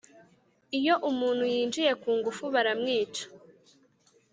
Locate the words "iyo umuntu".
0.77-1.43